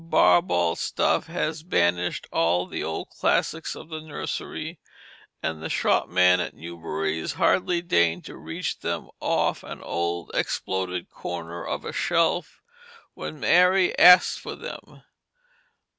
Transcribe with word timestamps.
Barbauld's 0.09 0.79
stuff 0.81 1.27
has 1.27 1.61
banished 1.61 2.25
all 2.33 2.65
the 2.65 2.83
old 2.83 3.09
classics 3.11 3.75
of 3.75 3.89
the 3.89 4.01
nursery, 4.01 4.79
and 5.43 5.61
the 5.61 5.69
shopman 5.69 6.39
at 6.39 6.55
Newbery's 6.55 7.33
hardly 7.33 7.83
deigned 7.83 8.25
to 8.25 8.35
reach 8.35 8.79
them 8.79 9.11
off 9.19 9.61
an 9.61 9.79
old 9.83 10.31
exploded 10.33 11.11
corner 11.11 11.63
of 11.63 11.85
a 11.85 11.93
shelf, 11.93 12.63
when 13.13 13.39
Mary 13.39 13.95
asked 13.99 14.39
for 14.39 14.55
them. 14.55 15.03